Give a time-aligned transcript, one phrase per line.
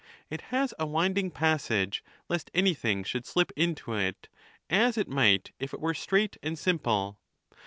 [0.31, 4.29] It has a winding passage, lest anything should slip into it,
[4.67, 7.19] as it might if it were straight and sim ple.